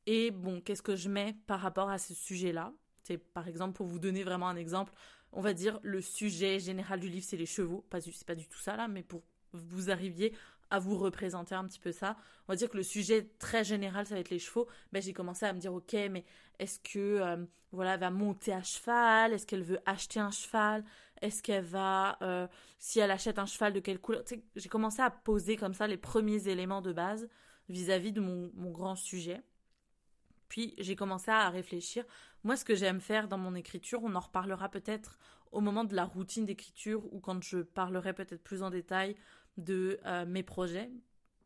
Et 0.06 0.32
bon, 0.32 0.62
qu'est-ce 0.62 0.82
que 0.82 0.96
je 0.96 1.10
mets 1.10 1.36
par 1.48 1.62
rapport 1.62 1.90
à 1.90 1.98
ce 1.98 2.14
sujet-là? 2.14 2.74
C'est 3.04 3.18
par 3.18 3.48
exemple, 3.48 3.74
pour 3.74 3.88
vous 3.88 4.00
donner 4.00 4.24
vraiment 4.24 4.48
un 4.50 4.56
exemple, 4.56 4.94
on 5.32 5.42
va 5.42 5.54
dire 5.54 5.80
le 5.84 6.02
sujet 6.02 6.60
général 6.60 7.00
du 7.00 7.10
livre, 7.10 7.26
c'est 7.28 7.38
les 7.38 7.46
chevaux. 7.46 7.86
Pas, 7.90 8.02
c'est 8.02 8.26
pas 8.26 8.36
du 8.36 8.48
tout 8.48 8.60
ça 8.60 8.76
là, 8.76 8.88
mais 8.88 9.04
pour 9.04 9.24
vous 9.54 9.90
arriviez 9.90 10.34
à 10.74 10.80
vous 10.80 10.98
représenter 10.98 11.54
un 11.54 11.66
petit 11.66 11.80
peu 11.80 11.92
ça. 11.92 12.18
On 12.48 12.52
va 12.52 12.56
dire 12.56 12.68
que 12.68 12.78
le 12.78 12.84
sujet 12.84 13.30
très 13.38 13.64
général, 13.64 14.08
ça 14.08 14.16
va 14.16 14.22
être 14.22 14.32
les 14.32 14.40
chevaux. 14.40 14.68
Ben, 14.92 15.04
j'ai 15.04 15.14
commencé 15.14 15.46
à 15.46 15.54
me 15.54 15.60
dire, 15.60 15.72
ok, 15.72 15.94
mais 16.10 16.26
est-ce 16.58 16.80
que 16.80 17.00
euh, 17.00 17.46
voilà, 17.72 17.94
elle 17.94 18.00
va 18.00 18.10
monter 18.10 18.54
à 18.54 18.64
cheval? 18.64 19.34
Est-ce 19.34 19.46
qu'elle 19.46 19.62
veut 19.62 19.78
acheter 19.86 20.20
un 20.20 20.32
cheval? 20.32 20.84
Est-ce 21.22 21.44
qu'elle 21.44 21.64
va, 21.64 22.18
euh, 22.24 22.48
si 22.80 23.00
elle 23.00 23.12
achète 23.12 23.38
un 23.38 23.46
cheval, 23.46 23.74
de 23.74 23.80
quelle 23.80 24.00
couleur? 24.00 24.24
J'ai 24.56 24.70
commencé 24.70 25.04
à 25.04 25.12
poser 25.12 25.58
comme 25.58 25.76
ça 25.76 25.86
les 25.86 25.98
premiers 25.98 26.48
éléments 26.48 26.82
de 26.82 26.92
base 26.92 27.30
vis-à-vis 27.70 28.12
de 28.12 28.20
mon, 28.20 28.50
mon 28.56 28.72
grand 28.72 28.96
sujet. 28.96 29.44
Puis 30.50 30.74
j'ai 30.80 30.96
commencé 30.96 31.30
à 31.30 31.52
réfléchir. 31.52 32.04
Moi, 32.44 32.56
ce 32.56 32.66
que 32.66 32.74
j'aime 32.74 33.00
faire 33.00 33.28
dans 33.28 33.38
mon 33.38 33.54
écriture, 33.54 34.00
on 34.04 34.16
en 34.16 34.20
reparlera 34.20 34.70
peut-être 34.70 35.20
au 35.52 35.62
moment 35.62 35.84
de 35.84 35.96
la 35.96 36.06
routine 36.06 36.46
d'écriture 36.46 37.06
ou 37.14 37.20
quand 37.20 37.44
je 37.44 37.60
parlerai 37.60 38.14
peut-être 38.14 38.44
plus 38.44 38.64
en 38.64 38.72
détail 38.72 39.16
de 39.58 40.00
euh, 40.06 40.26
mes 40.26 40.44
projets. 40.44 40.90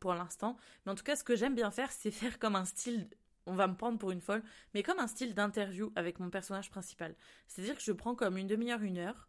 pour 0.00 0.14
l'instant. 0.14 0.56
Mais 0.86 0.92
en 0.92 0.94
tout 0.94 1.02
cas, 1.02 1.16
ce 1.16 1.24
que 1.24 1.34
j'aime 1.34 1.56
bien 1.56 1.72
faire, 1.72 1.90
c'est 1.90 2.12
faire 2.12 2.38
comme 2.38 2.54
un 2.56 2.64
style 2.64 3.08
on 3.48 3.54
va 3.54 3.66
me 3.66 3.74
prendre 3.74 3.98
pour 3.98 4.10
une 4.10 4.20
folle, 4.20 4.42
mais 4.74 4.82
comme 4.82 4.98
un 4.98 5.06
style 5.06 5.34
d'interview 5.34 5.90
avec 5.96 6.20
mon 6.20 6.30
personnage 6.30 6.70
principal. 6.70 7.16
C'est-à-dire 7.46 7.76
que 7.76 7.82
je 7.82 7.92
prends 7.92 8.14
comme 8.14 8.36
une 8.36 8.46
demi-heure, 8.46 8.82
une 8.82 8.98
heure, 8.98 9.26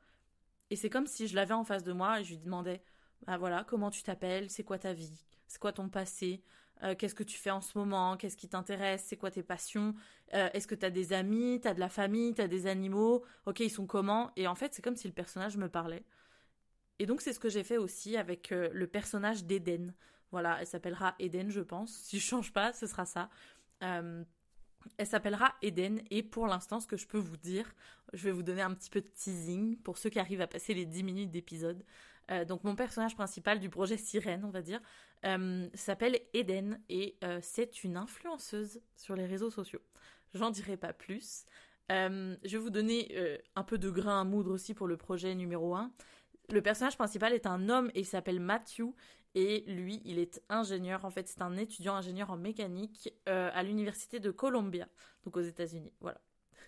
et 0.70 0.76
c'est 0.76 0.90
comme 0.90 1.08
si 1.08 1.28
je 1.28 1.36
l'avais 1.36 1.54
en 1.54 1.64
face 1.64 1.84
de 1.84 1.94
moi 1.94 2.20
et 2.20 2.24
je 2.24 2.32
lui 2.32 2.38
demandais, 2.38 2.82
bah 3.26 3.38
voilà, 3.38 3.64
comment 3.64 3.90
tu 3.90 4.04
t'appelles, 4.04 4.50
c'est 4.50 4.64
quoi 4.64 4.78
ta 4.78 4.94
vie, 4.94 5.26
c'est 5.48 5.60
quoi 5.60 5.72
ton 5.72 5.90
passé, 5.90 6.44
euh, 6.84 6.96
qu'est-ce 6.96 7.16
que 7.16 7.24
tu 7.24 7.38
fais 7.38 7.50
en 7.50 7.62
ce 7.62 7.78
moment, 7.78 8.18
qu'est-ce 8.18 8.38
qui 8.38 8.48
t'intéresse, 8.48 9.04
c'est 9.06 9.18
quoi 9.18 9.32
tes 9.32 9.44
passions, 9.44 9.96
euh, 10.34 10.50
est-ce 10.54 10.68
que 10.68 10.76
tu 10.76 10.86
as 10.86 10.92
des 10.92 11.14
amis, 11.14 11.60
tu 11.62 11.68
as 11.68 11.74
de 11.74 11.80
la 11.80 11.90
famille, 11.90 12.34
tu 12.34 12.42
as 12.42 12.48
des 12.48 12.68
animaux, 12.68 13.24
ok, 13.46 13.62
ils 13.62 13.72
sont 13.72 13.88
comment 13.88 14.32
Et 14.36 14.48
en 14.48 14.56
fait, 14.56 14.74
c'est 14.74 14.82
comme 14.82 14.96
si 14.96 15.08
le 15.08 15.14
personnage 15.14 15.58
me 15.58 15.70
parlait. 15.70 16.04
Et 17.00 17.06
donc, 17.06 17.22
c'est 17.22 17.34
ce 17.34 17.40
que 17.40 17.50
j'ai 17.50 17.64
fait 17.64 17.78
aussi 17.78 18.18
avec 18.18 18.52
euh, 18.52 18.70
le 18.74 18.88
personnage 18.88 19.46
d'Eden. 19.46 19.94
Voilà, 20.32 20.58
elle 20.60 20.68
s'appellera 20.68 21.16
Eden, 21.20 21.50
je 21.50 21.62
pense. 21.62 21.92
Si 21.92 22.20
je 22.20 22.26
change 22.26 22.54
pas, 22.54 22.72
ce 22.74 22.86
sera 22.86 23.06
ça. 23.06 23.30
elle 23.82 24.26
s'appellera 25.04 25.56
Eden 25.64 26.02
et 26.12 26.22
pour 26.22 26.46
l'instant, 26.46 26.80
ce 26.80 26.86
que 26.86 26.98
je 26.98 27.08
peux 27.08 27.18
vous 27.18 27.38
dire, 27.38 27.74
je 28.14 28.24
vais 28.26 28.32
vous 28.32 28.44
donner 28.44 28.62
un 28.62 28.74
petit 28.76 28.92
peu 28.92 29.02
de 29.02 29.08
teasing 29.08 29.78
pour 29.78 29.98
ceux 29.98 30.12
qui 30.12 30.20
arrivent 30.20 30.42
à 30.42 30.48
passer 30.48 30.76
les 30.76 30.86
10 30.86 31.04
minutes 31.04 31.32
d'épisode. 31.32 31.84
donc 32.48 32.64
mon 32.64 32.76
personnage 32.76 33.16
principal 33.16 33.60
du 33.60 33.70
projet 33.72 33.98
Sirène, 33.98 34.46
on 34.46 34.52
va 34.52 34.62
dire, 34.62 34.82
euh, 35.26 35.68
s'appelle 35.74 36.20
Eden 36.34 36.80
et 36.88 37.18
euh, 37.24 37.40
c'est 37.42 37.84
une 37.84 37.98
influenceuse 37.98 38.82
sur 38.96 39.16
les 39.16 39.26
réseaux 39.26 39.50
sociaux. 39.50 39.82
J'en 40.34 40.50
dirai 40.50 40.78
pas 40.78 40.94
plus. 40.94 41.44
Euh, 41.92 42.38
je 42.46 42.52
vais 42.52 42.64
vous 42.64 42.70
donner 42.70 43.12
un 43.56 43.64
peu 43.64 43.78
de 43.78 43.90
grain 43.90 44.22
à 44.22 44.24
moudre 44.24 44.52
aussi 44.52 44.74
pour 44.74 44.88
le 44.88 44.96
projet 44.96 45.36
numéro 45.36 45.76
1. 45.76 45.92
Le 46.52 46.62
personnage 46.62 46.98
principal 46.98 47.34
est 47.34 47.46
un 47.46 47.70
homme 47.70 47.92
et 47.94 48.00
il 48.00 48.06
s'appelle 48.06 48.40
Matthew 48.40 48.94
et 49.36 49.64
lui, 49.68 50.02
il 50.06 50.18
est 50.18 50.42
ingénieur. 50.50 51.06
En 51.06 51.12
fait, 51.12 51.28
c'est 51.28 51.42
un 51.42 51.56
étudiant 51.58 51.96
ingénieur 51.96 52.32
en 52.32 52.38
mécanique 52.38 53.14
à 53.26 53.62
l'université 53.64 54.20
de 54.20 54.32
Columbia, 54.32 54.88
donc 55.24 55.38
aux 55.38 55.42
États-Unis. 55.42 55.94
Voilà. 56.00 56.20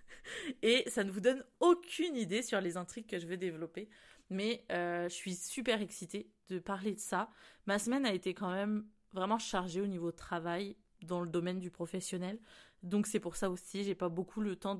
et 0.62 0.84
ça 0.88 1.04
ne 1.04 1.12
vous 1.12 1.22
donne 1.22 1.44
aucune 1.60 2.16
idée 2.16 2.44
sur 2.44 2.62
les 2.62 2.78
intrigues 2.78 3.08
que 3.08 3.20
je 3.20 3.26
vais 3.26 3.38
développer. 3.38 3.90
Mais 4.30 4.64
je 4.70 5.10
suis 5.10 5.36
super 5.36 5.82
excitée 5.82 6.30
de 6.50 6.60
parler 6.60 6.94
de 6.94 7.00
ça. 7.00 7.30
Ma 7.66 7.80
semaine 7.80 8.06
a 8.06 8.14
été 8.14 8.34
quand 8.34 8.52
même 8.52 8.86
vraiment 9.14 9.40
chargée 9.40 9.82
au 9.82 9.88
niveau 9.88 10.12
travail 10.12 10.78
dans 11.02 11.22
le 11.22 11.30
domaine 11.30 11.60
du 11.60 11.72
professionnel. 11.72 12.40
Donc 12.84 13.08
c'est 13.08 13.20
pour 13.20 13.36
ça 13.36 13.50
aussi, 13.50 13.84
j'ai 13.84 13.96
pas 13.96 14.10
beaucoup 14.10 14.42
le 14.42 14.56
temps 14.56 14.80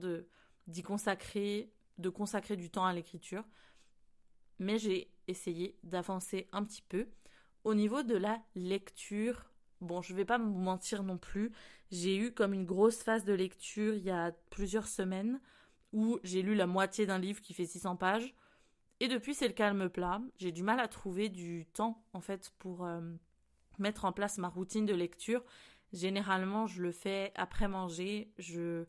d'y 0.68 0.84
consacrer, 0.84 1.72
de 1.98 2.10
consacrer 2.10 2.56
du 2.56 2.70
temps 2.70 2.86
à 2.86 2.94
l'écriture. 2.94 3.44
Mais 4.62 4.78
j'ai 4.78 5.12
essayé 5.28 5.76
d'avancer 5.82 6.48
un 6.52 6.64
petit 6.64 6.84
peu. 6.84 7.08
Au 7.64 7.74
niveau 7.74 8.04
de 8.04 8.16
la 8.16 8.40
lecture, 8.54 9.52
bon, 9.82 10.04
je 10.04 10.14
vais 10.14 10.24
pas 10.24 10.38
vous 10.38 10.54
mentir 10.54 11.02
non 11.02 11.18
plus, 11.18 11.52
j'ai 11.90 12.16
eu 12.16 12.32
comme 12.32 12.54
une 12.54 12.66
grosse 12.66 13.02
phase 13.02 13.26
de 13.26 13.34
lecture 13.34 13.96
il 13.96 14.04
y 14.04 14.12
a 14.12 14.32
plusieurs 14.52 14.88
semaines 14.88 15.42
où 15.94 16.20
j'ai 16.24 16.44
lu 16.44 16.54
la 16.54 16.68
moitié 16.68 17.08
d'un 17.08 17.18
livre 17.18 17.42
qui 17.42 17.56
fait 17.56 17.66
600 17.66 17.96
pages. 17.96 18.36
Et 19.00 19.08
depuis, 19.08 19.34
c'est 19.34 19.48
le 19.48 19.54
calme 19.56 19.90
plat. 19.90 20.22
J'ai 20.38 20.52
du 20.52 20.62
mal 20.62 20.80
à 20.80 20.88
trouver 20.88 21.30
du 21.30 21.66
temps, 21.74 22.06
en 22.14 22.22
fait, 22.22 22.54
pour 22.60 22.86
euh, 22.86 23.02
mettre 23.80 24.06
en 24.06 24.12
place 24.12 24.38
ma 24.38 24.48
routine 24.48 24.86
de 24.86 24.94
lecture. 24.94 25.44
Généralement, 25.92 26.68
je 26.68 26.84
le 26.84 26.92
fais 26.92 27.32
après 27.34 27.68
manger. 27.68 28.32
Je, 28.38 28.86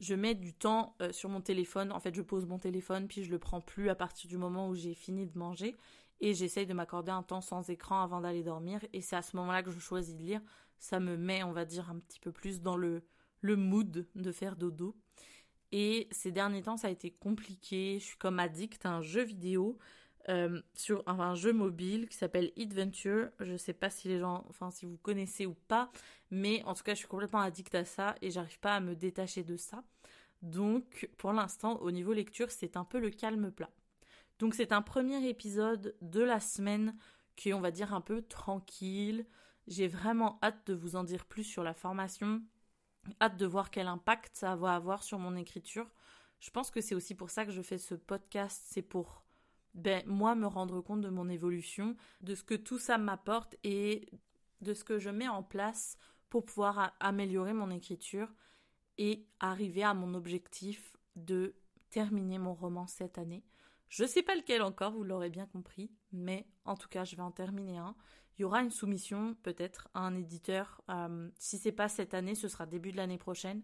je 0.00 0.14
mets 0.14 0.34
du 0.34 0.54
temps 0.54 0.96
euh, 1.00 1.12
sur 1.12 1.28
mon 1.28 1.40
téléphone. 1.40 1.92
En 1.92 2.00
fait, 2.00 2.14
je 2.14 2.22
pose 2.22 2.46
mon 2.46 2.58
téléphone, 2.58 3.08
puis 3.08 3.24
je 3.24 3.30
le 3.30 3.38
prends 3.38 3.60
plus 3.60 3.88
à 3.88 3.94
partir 3.94 4.28
du 4.28 4.36
moment 4.36 4.68
où 4.68 4.74
j'ai 4.74 4.94
fini 4.94 5.26
de 5.26 5.38
manger. 5.38 5.76
Et 6.20 6.34
j'essaye 6.34 6.66
de 6.66 6.74
m'accorder 6.74 7.10
un 7.10 7.22
temps 7.22 7.40
sans 7.40 7.68
écran 7.70 8.02
avant 8.02 8.20
d'aller 8.20 8.42
dormir. 8.42 8.80
Et 8.92 9.00
c'est 9.00 9.16
à 9.16 9.22
ce 9.22 9.36
moment-là 9.36 9.62
que 9.62 9.70
je 9.70 9.78
choisis 9.78 10.14
de 10.14 10.22
lire. 10.22 10.40
Ça 10.78 11.00
me 11.00 11.16
met, 11.16 11.42
on 11.42 11.52
va 11.52 11.64
dire, 11.64 11.90
un 11.90 11.98
petit 11.98 12.20
peu 12.20 12.32
plus 12.32 12.60
dans 12.60 12.76
le, 12.76 13.02
le 13.40 13.56
mood 13.56 14.06
de 14.14 14.32
faire 14.32 14.56
dodo. 14.56 14.96
Et 15.76 16.06
ces 16.12 16.30
derniers 16.30 16.62
temps, 16.62 16.76
ça 16.76 16.86
a 16.86 16.90
été 16.90 17.10
compliqué. 17.10 17.98
Je 17.98 18.04
suis 18.04 18.16
comme 18.16 18.38
addict 18.38 18.86
à 18.86 18.92
un 18.92 19.00
jeu 19.00 19.22
vidéo, 19.22 19.76
euh, 20.28 20.60
sur 20.74 21.02
un 21.06 21.34
jeu 21.34 21.52
mobile 21.52 22.08
qui 22.08 22.16
s'appelle 22.16 22.52
Adventure. 22.58 23.28
Je 23.40 23.56
sais 23.56 23.72
pas 23.72 23.90
si 23.90 24.08
les 24.08 24.18
gens, 24.18 24.44
enfin 24.48 24.70
si 24.70 24.86
vous 24.86 24.96
connaissez 24.98 25.46
ou 25.46 25.54
pas, 25.68 25.90
mais 26.30 26.62
en 26.64 26.74
tout 26.74 26.82
cas, 26.82 26.94
je 26.94 26.98
suis 26.98 27.08
complètement 27.08 27.40
addict 27.40 27.74
à 27.74 27.84
ça 27.84 28.14
et 28.22 28.30
j'arrive 28.30 28.58
pas 28.60 28.74
à 28.76 28.80
me 28.80 28.94
détacher 28.94 29.42
de 29.42 29.56
ça. 29.56 29.82
Donc, 30.42 31.08
pour 31.16 31.32
l'instant, 31.32 31.80
au 31.80 31.90
niveau 31.90 32.12
lecture, 32.12 32.50
c'est 32.50 32.76
un 32.76 32.84
peu 32.84 32.98
le 32.98 33.10
calme 33.10 33.50
plat. 33.50 33.70
Donc, 34.38 34.54
c'est 34.54 34.72
un 34.72 34.82
premier 34.82 35.26
épisode 35.28 35.94
de 36.02 36.20
la 36.20 36.40
semaine 36.40 36.96
qui 37.36 37.50
est, 37.50 37.54
on 37.54 37.60
va 37.60 37.70
dire, 37.70 37.94
un 37.94 38.00
peu 38.00 38.22
tranquille. 38.22 39.26
J'ai 39.66 39.88
vraiment 39.88 40.38
hâte 40.42 40.66
de 40.66 40.74
vous 40.74 40.96
en 40.96 41.04
dire 41.04 41.24
plus 41.24 41.44
sur 41.44 41.62
la 41.64 41.74
formation 41.74 42.42
hâte 43.20 43.36
de 43.36 43.46
voir 43.46 43.70
quel 43.70 43.86
impact 43.86 44.36
ça 44.36 44.56
va 44.56 44.74
avoir 44.74 45.02
sur 45.02 45.18
mon 45.18 45.36
écriture. 45.36 45.90
Je 46.40 46.50
pense 46.50 46.70
que 46.70 46.80
c'est 46.80 46.94
aussi 46.94 47.14
pour 47.14 47.30
ça 47.30 47.44
que 47.44 47.52
je 47.52 47.62
fais 47.62 47.78
ce 47.78 47.94
podcast, 47.94 48.62
c'est 48.66 48.82
pour 48.82 49.23
ben, 49.74 50.02
moi 50.06 50.34
me 50.34 50.46
rendre 50.46 50.80
compte 50.80 51.00
de 51.00 51.08
mon 51.08 51.28
évolution, 51.28 51.96
de 52.20 52.34
ce 52.34 52.44
que 52.44 52.54
tout 52.54 52.78
ça 52.78 52.98
m'apporte 52.98 53.56
et 53.64 54.08
de 54.60 54.74
ce 54.74 54.84
que 54.84 54.98
je 54.98 55.10
mets 55.10 55.28
en 55.28 55.42
place 55.42 55.98
pour 56.30 56.44
pouvoir 56.44 56.94
améliorer 57.00 57.52
mon 57.52 57.70
écriture 57.70 58.32
et 58.98 59.26
arriver 59.40 59.82
à 59.82 59.94
mon 59.94 60.14
objectif 60.14 60.92
de 61.16 61.54
terminer 61.90 62.38
mon 62.38 62.54
roman 62.54 62.86
cette 62.86 63.18
année. 63.18 63.44
Je 63.88 64.02
ne 64.02 64.08
sais 64.08 64.22
pas 64.22 64.34
lequel 64.34 64.62
encore, 64.62 64.92
vous 64.92 65.04
l'aurez 65.04 65.30
bien 65.30 65.46
compris, 65.46 65.90
mais 66.12 66.46
en 66.64 66.76
tout 66.76 66.88
cas, 66.88 67.04
je 67.04 67.14
vais 67.14 67.22
en 67.22 67.30
terminer 67.30 67.78
un. 67.78 67.94
Il 68.36 68.42
y 68.42 68.44
aura 68.44 68.62
une 68.62 68.70
soumission 68.70 69.36
peut-être 69.42 69.88
à 69.94 70.00
un 70.00 70.16
éditeur. 70.16 70.82
Euh, 70.90 71.30
si 71.38 71.58
c'est 71.58 71.70
pas 71.70 71.88
cette 71.88 72.14
année, 72.14 72.34
ce 72.34 72.48
sera 72.48 72.66
début 72.66 72.90
de 72.90 72.96
l'année 72.96 73.18
prochaine. 73.18 73.62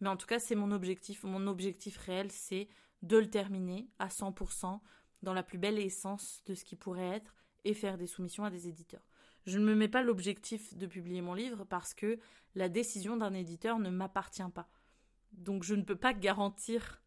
Mais 0.00 0.08
en 0.08 0.16
tout 0.16 0.26
cas, 0.26 0.38
c'est 0.38 0.54
mon 0.54 0.70
objectif. 0.70 1.24
Mon 1.24 1.48
objectif 1.48 1.96
réel, 1.98 2.30
c'est 2.30 2.68
de 3.02 3.16
le 3.16 3.28
terminer 3.28 3.88
à 3.98 4.06
100% 4.08 4.80
dans 5.22 5.34
la 5.34 5.42
plus 5.42 5.58
belle 5.58 5.78
essence 5.78 6.42
de 6.46 6.54
ce 6.54 6.64
qui 6.64 6.76
pourrait 6.76 7.16
être 7.16 7.34
et 7.64 7.74
faire 7.74 7.96
des 7.96 8.06
soumissions 8.06 8.44
à 8.44 8.50
des 8.50 8.68
éditeurs. 8.68 9.06
Je 9.46 9.58
ne 9.58 9.64
me 9.64 9.74
mets 9.74 9.88
pas 9.88 10.02
l'objectif 10.02 10.76
de 10.76 10.86
publier 10.86 11.20
mon 11.20 11.34
livre 11.34 11.64
parce 11.64 11.94
que 11.94 12.18
la 12.54 12.68
décision 12.68 13.16
d'un 13.16 13.34
éditeur 13.34 13.78
ne 13.78 13.90
m'appartient 13.90 14.42
pas. 14.54 14.68
Donc 15.32 15.62
je 15.62 15.74
ne 15.74 15.82
peux 15.82 15.96
pas 15.96 16.12
garantir 16.12 17.02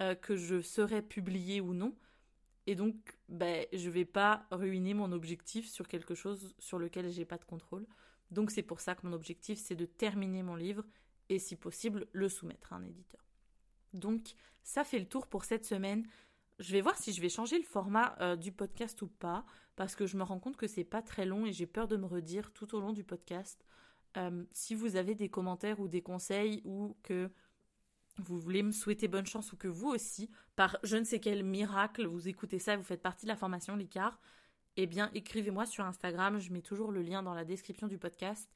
euh, 0.00 0.14
que 0.14 0.36
je 0.36 0.60
serai 0.60 1.02
publié 1.02 1.60
ou 1.60 1.74
non. 1.74 1.94
Et 2.68 2.74
donc, 2.74 2.94
ben, 3.28 3.66
je 3.72 3.88
vais 3.88 4.04
pas 4.04 4.46
ruiner 4.50 4.92
mon 4.92 5.10
objectif 5.10 5.68
sur 5.68 5.88
quelque 5.88 6.14
chose 6.14 6.54
sur 6.58 6.78
lequel 6.78 7.10
j'ai 7.10 7.24
pas 7.24 7.38
de 7.38 7.44
contrôle. 7.44 7.86
Donc, 8.30 8.50
c'est 8.50 8.62
pour 8.62 8.80
ça 8.80 8.94
que 8.94 9.06
mon 9.06 9.14
objectif, 9.14 9.58
c'est 9.58 9.74
de 9.74 9.86
terminer 9.86 10.42
mon 10.42 10.54
livre 10.54 10.84
et, 11.30 11.38
si 11.38 11.56
possible, 11.56 12.06
le 12.12 12.28
soumettre 12.28 12.74
à 12.74 12.76
un 12.76 12.84
éditeur. 12.84 13.24
Donc, 13.94 14.34
ça 14.62 14.84
fait 14.84 14.98
le 14.98 15.08
tour 15.08 15.26
pour 15.26 15.44
cette 15.44 15.64
semaine. 15.64 16.06
Je 16.58 16.72
vais 16.72 16.80
voir 16.80 16.96
si 16.96 17.12
je 17.12 17.20
vais 17.20 17.28
changer 17.28 17.56
le 17.56 17.64
format 17.64 18.16
euh, 18.20 18.34
du 18.34 18.50
podcast 18.50 19.00
ou 19.02 19.06
pas, 19.06 19.44
parce 19.76 19.94
que 19.94 20.06
je 20.06 20.16
me 20.16 20.24
rends 20.24 20.40
compte 20.40 20.56
que 20.56 20.66
c'est 20.66 20.84
pas 20.84 21.02
très 21.02 21.24
long 21.24 21.46
et 21.46 21.52
j'ai 21.52 21.66
peur 21.66 21.86
de 21.86 21.96
me 21.96 22.06
redire 22.06 22.52
tout 22.52 22.74
au 22.74 22.80
long 22.80 22.92
du 22.92 23.04
podcast. 23.04 23.64
Euh, 24.16 24.44
si 24.52 24.74
vous 24.74 24.96
avez 24.96 25.14
des 25.14 25.28
commentaires 25.28 25.78
ou 25.78 25.86
des 25.86 26.02
conseils 26.02 26.60
ou 26.64 26.96
que 27.02 27.30
vous 28.18 28.38
voulez 28.38 28.64
me 28.64 28.72
souhaiter 28.72 29.06
bonne 29.06 29.26
chance 29.26 29.52
ou 29.52 29.56
que 29.56 29.68
vous 29.68 29.88
aussi, 29.88 30.30
par 30.56 30.76
je 30.82 30.96
ne 30.96 31.04
sais 31.04 31.20
quel 31.20 31.44
miracle, 31.44 32.06
vous 32.06 32.26
écoutez 32.26 32.58
ça 32.58 32.74
et 32.74 32.76
vous 32.76 32.82
faites 32.82 33.02
partie 33.02 33.26
de 33.26 33.30
la 33.30 33.36
formation 33.36 33.76
Licard, 33.76 34.18
eh 34.76 34.86
bien 34.86 35.10
écrivez-moi 35.14 35.66
sur 35.66 35.84
Instagram, 35.84 36.40
je 36.40 36.52
mets 36.52 36.62
toujours 36.62 36.90
le 36.90 37.02
lien 37.02 37.22
dans 37.22 37.34
la 37.34 37.44
description 37.44 37.86
du 37.86 37.98
podcast. 37.98 38.50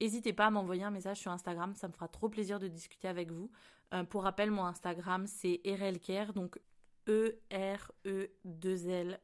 N'hésitez 0.00 0.32
pas 0.32 0.46
à 0.46 0.50
m'envoyer 0.50 0.82
un 0.82 0.90
message 0.90 1.18
sur 1.18 1.30
Instagram, 1.30 1.74
ça 1.74 1.86
me 1.86 1.92
fera 1.92 2.08
trop 2.08 2.28
plaisir 2.28 2.58
de 2.58 2.66
discuter 2.66 3.06
avec 3.06 3.30
vous. 3.30 3.50
Euh, 3.94 4.02
pour 4.02 4.24
rappel, 4.24 4.50
mon 4.50 4.64
Instagram 4.64 5.26
c'est 5.26 5.60
erelker, 5.62 6.32
donc 6.34 6.58
e 7.08 7.38
r 7.50 7.92
e 8.04 8.30
2 8.44 8.88
l 8.88 9.20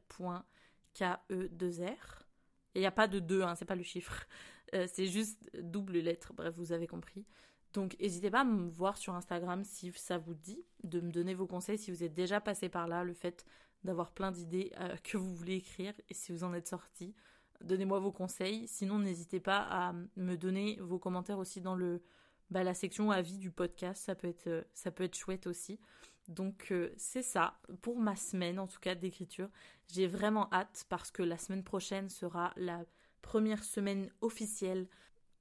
k 0.93 1.03
e 1.29 1.47
2 1.49 1.85
r 1.85 2.27
Il 2.75 2.81
n'y 2.81 2.85
a 2.85 2.91
pas 2.91 3.07
de 3.07 3.19
2, 3.19 3.41
hein, 3.41 3.55
c'est 3.55 3.65
pas 3.65 3.75
le 3.75 3.83
chiffre. 3.83 4.25
Euh, 4.73 4.87
c'est 4.91 5.07
juste 5.07 5.39
double 5.59 5.99
lettre, 5.99 6.33
bref, 6.33 6.53
vous 6.55 6.71
avez 6.71 6.87
compris. 6.87 7.25
Donc 7.73 7.95
n'hésitez 7.99 8.29
pas 8.29 8.41
à 8.41 8.45
me 8.45 8.69
voir 8.69 8.97
sur 8.97 9.15
Instagram 9.15 9.63
si 9.63 9.91
ça 9.93 10.17
vous 10.17 10.33
dit, 10.35 10.63
de 10.83 10.99
me 10.99 11.11
donner 11.11 11.33
vos 11.33 11.47
conseils 11.47 11.77
si 11.77 11.91
vous 11.91 12.03
êtes 12.03 12.13
déjà 12.13 12.39
passé 12.39 12.69
par 12.69 12.87
là, 12.87 13.03
le 13.03 13.13
fait 13.13 13.45
d'avoir 13.83 14.11
plein 14.11 14.31
d'idées 14.31 14.71
euh, 14.79 14.95
que 15.03 15.17
vous 15.17 15.35
voulez 15.35 15.55
écrire 15.55 15.93
et 16.09 16.13
si 16.13 16.31
vous 16.31 16.43
en 16.43 16.53
êtes 16.53 16.67
sorti. 16.67 17.13
Donnez-moi 17.61 17.99
vos 17.99 18.11
conseils. 18.11 18.67
Sinon, 18.67 18.99
n'hésitez 18.99 19.39
pas 19.39 19.59
à 19.59 19.93
me 20.15 20.35
donner 20.35 20.77
vos 20.81 20.99
commentaires 20.99 21.39
aussi 21.39 21.61
dans 21.61 21.75
le 21.75 22.01
bah, 22.49 22.63
la 22.63 22.73
section 22.73 23.11
avis 23.11 23.37
du 23.37 23.51
podcast. 23.51 24.03
Ça 24.03 24.15
peut 24.15 24.27
être, 24.27 24.47
euh, 24.47 24.63
ça 24.73 24.91
peut 24.91 25.03
être 25.03 25.17
chouette 25.17 25.47
aussi. 25.47 25.79
Donc 26.27 26.67
euh, 26.71 26.93
c'est 26.97 27.23
ça 27.23 27.59
pour 27.81 27.99
ma 27.99 28.15
semaine 28.15 28.59
en 28.59 28.67
tout 28.67 28.79
cas 28.79 28.95
d'écriture. 28.95 29.49
J'ai 29.91 30.07
vraiment 30.07 30.51
hâte 30.53 30.85
parce 30.89 31.11
que 31.11 31.23
la 31.23 31.37
semaine 31.37 31.63
prochaine 31.63 32.09
sera 32.09 32.53
la 32.55 32.85
première 33.21 33.63
semaine 33.63 34.09
officielle 34.21 34.87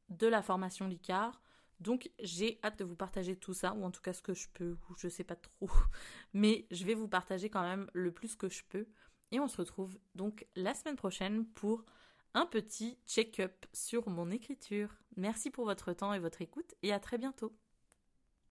de 0.09 0.27
la 0.27 0.43
formation 0.43 0.87
Licard. 0.87 1.41
Donc 1.81 2.11
j'ai 2.21 2.61
hâte 2.63 2.79
de 2.79 2.85
vous 2.85 2.95
partager 2.95 3.37
tout 3.37 3.55
ça, 3.55 3.75
ou 3.75 3.85
en 3.85 3.91
tout 3.91 4.03
cas 4.03 4.13
ce 4.13 4.23
que 4.23 4.35
je 4.35 4.49
peux, 4.55 4.77
ou 4.89 4.95
je 4.97 5.09
sais 5.09 5.25
pas 5.25 5.37
trop. 5.37 5.71
Mais 6.33 6.67
je 6.71 6.85
vais 6.85 6.95
vous 6.95 7.09
partager 7.09 7.51
quand 7.51 7.63
même 7.63 7.91
le 7.93 8.13
plus 8.13 8.37
que 8.37 8.49
je 8.49 8.63
peux. 8.69 8.87
Et 9.33 9.41
on 9.41 9.49
se 9.49 9.57
retrouve 9.57 9.99
donc 10.15 10.47
la 10.55 10.75
semaine 10.75 10.97
prochaine 10.97 11.47
pour 11.47 11.85
un 12.35 12.47
petit 12.47 12.99
check-up 13.07 13.67
sur 13.73 14.09
mon 14.09 14.31
écriture. 14.31 14.91
Merci 15.17 15.51
pour 15.51 15.65
votre 15.65 15.93
temps 15.93 16.15
et 16.15 16.19
votre 16.19 16.43
écoute 16.43 16.75
et 16.83 16.93
à 16.93 17.01
très 17.01 17.19
bientôt. 17.19 17.53